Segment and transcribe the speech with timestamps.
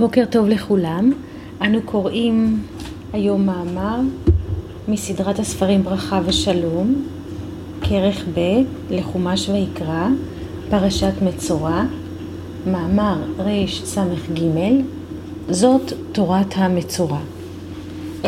[0.00, 1.12] בוקר טוב לכולם.
[1.62, 2.62] אנו קוראים
[3.12, 4.00] היום מאמר
[4.88, 7.04] מסדרת הספרים ברכה ושלום,
[7.82, 10.08] כרך ב' לחומש ויקרא,
[10.70, 11.82] פרשת מצורע,
[12.66, 14.40] מאמר רס"ג,
[15.50, 17.20] זאת תורת המצורע.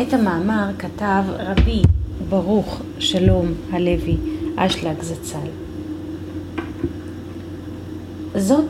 [0.01, 1.81] את המאמר כתב רבי
[2.29, 4.17] ברוך שלום הלוי
[4.55, 5.47] אשלג זצ"ל.
[8.39, 8.65] זאת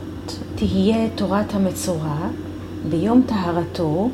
[0.54, 2.28] תהיה תורת המצורע
[2.90, 4.10] ביום טהרתו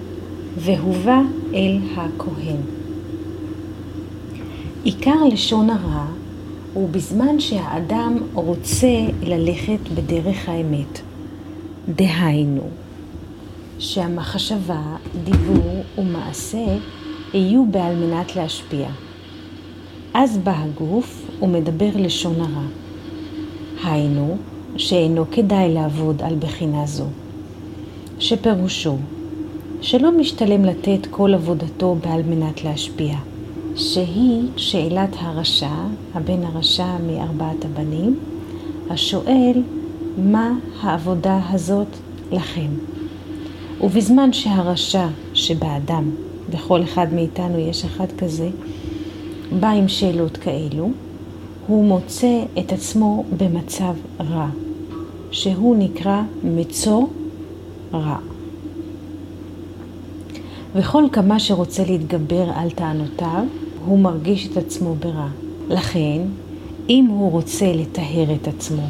[0.57, 1.21] והובא
[1.55, 2.57] אל הכהן.
[4.85, 6.07] עיקר לשון הרע
[6.75, 11.01] הוא בזמן שהאדם רוצה ללכת בדרך האמת.
[11.95, 12.69] דהיינו,
[13.79, 16.67] שהמחשבה, דיבור ומעשה
[17.35, 18.89] יהיו בעל מנת להשפיע.
[20.15, 22.67] אז בא הגוף ומדבר לשון הרע.
[23.85, 24.37] היינו,
[24.77, 27.07] שאינו כדאי לעבוד על בחינה זו.
[28.21, 28.97] שפירושו
[29.81, 33.15] שלא משתלם לתת כל עבודתו בעל מנת להשפיע,
[33.77, 35.75] שהיא שאלת הרשע,
[36.15, 38.19] הבן הרשע מארבעת הבנים,
[38.91, 39.63] השואל
[40.19, 41.87] מה העבודה הזאת
[42.33, 42.69] לכם.
[43.81, 46.11] ובזמן שהרשע שבאדם,
[46.51, 48.49] בכל אחד מאיתנו יש אחד כזה,
[49.61, 50.91] בא עם שאלות כאלו,
[51.67, 53.95] הוא מוצא את עצמו במצב
[54.31, 54.49] רע,
[55.31, 57.09] שהוא נקרא מצור
[57.93, 58.17] רע.
[60.75, 63.45] וכל כמה שרוצה להתגבר על טענותיו,
[63.85, 65.29] הוא מרגיש את עצמו ברע.
[65.69, 66.21] לכן,
[66.89, 68.83] אם הוא רוצה לטהר את עצמו,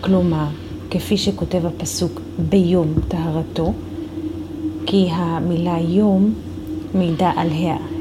[0.00, 0.46] כלומר,
[0.90, 3.72] כפי שכותב הפסוק, ביום טהרתו,
[4.86, 6.34] כי המילה יום
[6.94, 7.48] מעידה על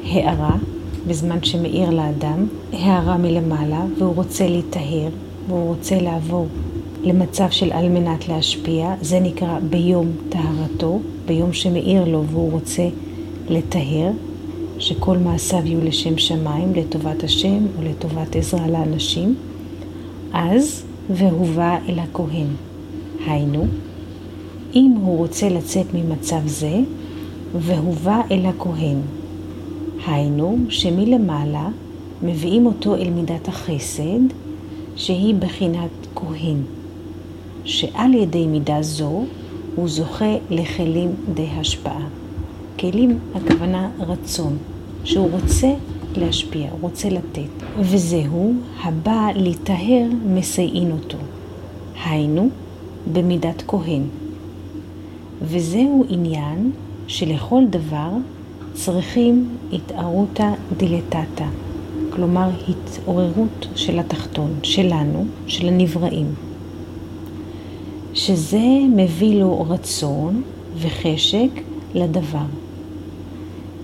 [0.06, 0.56] הערה,
[1.08, 5.09] בזמן שמאיר לאדם, הערה מלמעלה, והוא רוצה להיטהר,
[5.48, 6.48] והוא רוצה לעבור
[7.04, 12.88] למצב של על מנת להשפיע, זה נקרא ביום טהרתו, ביום שמאיר לו והוא רוצה
[13.50, 14.12] לטהר,
[14.80, 19.36] שכל מעשיו יהיו לשם שמיים, לטובת השם ולטובת עזרה לאנשים,
[20.34, 22.48] אז והובא אל הכהן.
[23.26, 23.66] היינו,
[24.76, 26.80] אם הוא רוצה לצאת ממצב זה,
[27.56, 28.98] והובא אל הכהן.
[30.08, 31.68] היינו, שמלמעלה
[32.24, 34.20] מביאים אותו אל מידת החסד,
[34.96, 36.78] שהיא בחינת כהן.
[37.69, 39.24] שעל ידי מידה זו
[39.75, 42.07] הוא זוכה לכלים די השפעה.
[42.80, 44.57] כלים, הכוונה רצון,
[45.03, 45.74] שהוא רוצה
[46.16, 48.53] להשפיע, הוא רוצה לתת, וזהו
[48.84, 51.18] הבא להיטהר מסייעין אותו,
[52.06, 52.50] היינו
[53.13, 54.03] במידת כהן.
[55.41, 56.72] וזהו עניין
[57.07, 58.09] שלכל דבר
[58.74, 61.47] צריכים התערותא דילטטה,
[62.09, 66.49] כלומר התעוררות של התחתון, שלנו, של הנבראים.
[68.14, 70.42] שזה מביא לו רצון
[70.78, 71.50] וחשק
[71.96, 72.46] לדבר.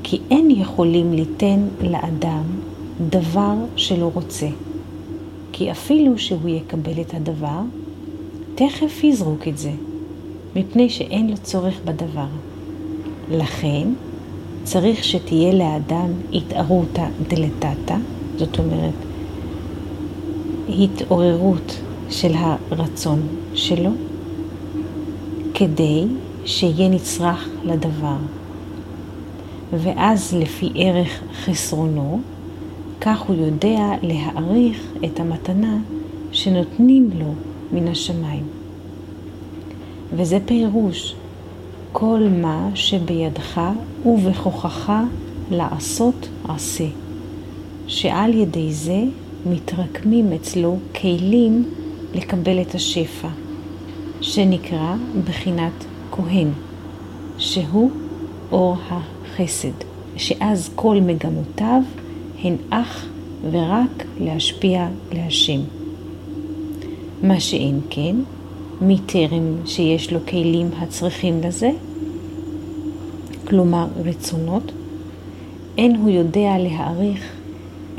[0.03, 2.44] כי אין יכולים ליתן לאדם
[3.09, 4.47] דבר שלא רוצה.
[5.52, 7.62] כי אפילו שהוא יקבל את הדבר,
[8.56, 9.72] תכף יזרוק את זה,
[10.56, 12.28] מפני שאין לו צורך בדבר.
[13.31, 13.88] לכן,
[14.64, 17.96] צריך שתהיה לאדם התערותא דלתתא,
[18.38, 18.94] זאת אומרת,
[20.69, 21.78] התעוררות
[22.09, 23.22] של הרצון
[23.53, 23.90] שלו,
[25.57, 26.03] כדי
[26.45, 28.17] שיהיה נצרך לדבר.
[29.73, 32.19] ואז לפי ערך חסרונו,
[33.01, 35.77] כך הוא יודע להעריך את המתנה
[36.31, 37.33] שנותנים לו
[37.71, 38.43] מן השמיים.
[40.13, 41.16] וזה פירוש
[41.91, 43.61] כל מה שבידך
[44.05, 44.93] ובכוחך
[45.51, 46.87] לעשות עשה,
[47.87, 49.03] שעל ידי זה
[49.46, 51.69] מתרקמים אצלו כלים
[52.13, 53.45] לקבל את השפע.
[54.25, 56.47] שנקרא בחינת כהן,
[57.37, 57.91] שהוא
[58.51, 59.73] אור החסד,
[60.17, 61.81] שאז כל מגמותיו
[62.43, 63.05] הן אך
[63.51, 65.59] ורק להשפיע להשם.
[67.23, 68.16] מה שאין כן,
[68.81, 71.72] מטרם שיש לו כלים הצריכים לזה,
[73.47, 74.72] כלומר רצונות,
[75.77, 77.33] אין הוא יודע להעריך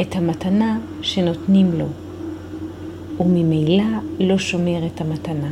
[0.01, 1.87] את המתנה שנותנים לו,
[3.21, 3.85] וממילא
[4.21, 5.51] לא שומר את המתנה.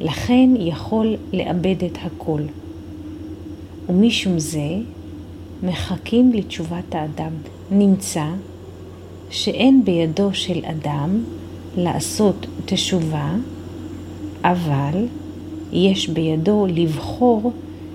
[0.00, 2.40] לכן יכול לאבד את הכל.
[3.88, 4.76] ומשום זה
[5.62, 7.32] מחכים לתשובת האדם.
[7.70, 8.26] נמצא
[9.30, 11.24] שאין בידו של אדם
[11.76, 13.34] לעשות תשובה,
[14.42, 15.06] אבל
[15.72, 17.52] יש בידו לבחור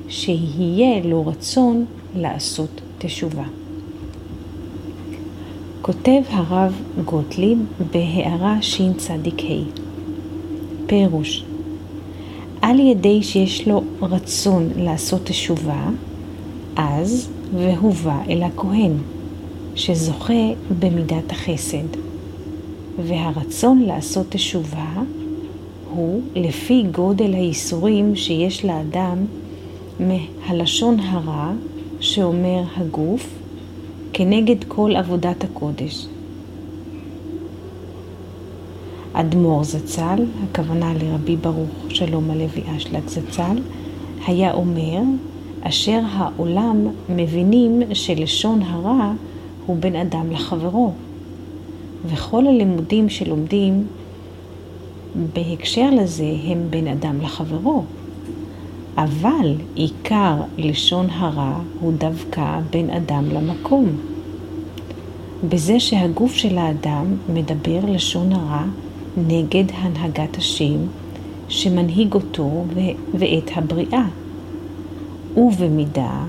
[0.10, 1.86] שיהיה לו רצון
[2.16, 3.46] לעשות תשובה.
[5.82, 6.74] כותב הרב
[7.06, 7.58] גוטליב
[7.92, 9.16] בהערה שצ"ה
[10.88, 11.44] פירוש
[12.70, 15.90] על ידי שיש לו רצון לעשות תשובה,
[16.76, 18.92] אז והובא אל הכהן,
[19.76, 21.88] שזוכה במידת החסד.
[23.06, 24.94] והרצון לעשות תשובה
[25.94, 29.26] הוא לפי גודל הייסורים שיש לאדם
[30.00, 31.52] מהלשון הרע
[32.00, 33.30] שאומר הגוף
[34.14, 36.08] כנגד כל עבודת הקודש.
[39.22, 43.58] אדמו"ר זצ"ל, הכוונה לרבי ברוך שלום הלוי אשלג זצ"ל,
[44.28, 45.00] היה אומר,
[45.62, 49.12] אשר העולם מבינים שלשון הרע
[49.66, 50.92] הוא בין אדם לחברו.
[52.06, 53.88] וכל הלימודים שלומדים
[55.34, 57.84] בהקשר לזה הם בין אדם לחברו.
[58.98, 63.86] אבל עיקר לשון הרע הוא דווקא בין אדם למקום.
[65.50, 68.64] בזה שהגוף של האדם מדבר לשון הרע
[69.18, 70.78] נגד הנהגת השם
[71.50, 72.66] שמנהיג אותו
[73.14, 74.06] ואת הבריאה.
[75.38, 76.24] ובמידה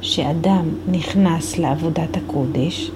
[0.00, 2.90] שאדם נכנס לעבודת הקודש,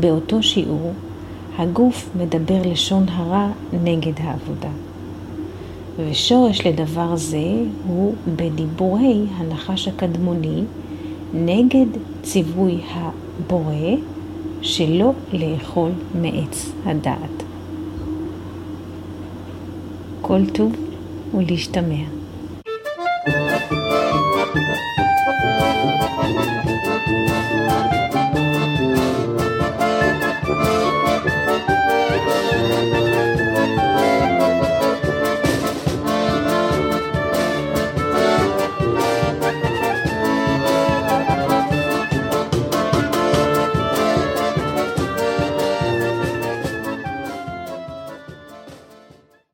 [0.00, 0.92] באותו שיעור
[1.58, 3.48] הגוף מדבר לשון הרע
[3.84, 4.70] נגד העבודה.
[5.98, 10.62] ושורש לדבר זה הוא בדיבורי הנחש הקדמוני
[11.34, 11.86] נגד
[12.22, 13.74] ציווי הבורא
[14.62, 15.90] שלא לאכול
[16.22, 17.41] מעץ הדעת.
[20.32, 20.64] colto
[21.34, 22.04] o להשתמע.
[23.24, 23.62] thank you